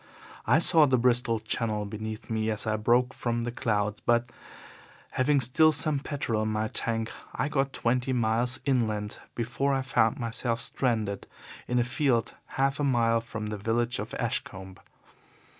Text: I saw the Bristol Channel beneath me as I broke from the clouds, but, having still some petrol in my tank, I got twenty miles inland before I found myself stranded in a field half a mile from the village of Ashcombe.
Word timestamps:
I 0.47 0.57
saw 0.57 0.87
the 0.87 0.97
Bristol 0.97 1.39
Channel 1.39 1.85
beneath 1.85 2.27
me 2.27 2.49
as 2.49 2.65
I 2.65 2.75
broke 2.75 3.13
from 3.13 3.43
the 3.43 3.51
clouds, 3.51 3.99
but, 3.99 4.29
having 5.11 5.39
still 5.39 5.71
some 5.71 5.99
petrol 5.99 6.41
in 6.41 6.47
my 6.49 6.69
tank, 6.69 7.11
I 7.35 7.47
got 7.47 7.71
twenty 7.71 8.11
miles 8.11 8.59
inland 8.65 9.19
before 9.35 9.75
I 9.75 9.83
found 9.83 10.17
myself 10.17 10.59
stranded 10.59 11.27
in 11.67 11.77
a 11.77 11.83
field 11.83 12.33
half 12.57 12.79
a 12.79 12.83
mile 12.83 13.21
from 13.21 13.49
the 13.51 13.57
village 13.57 13.99
of 13.99 14.15
Ashcombe. 14.15 14.79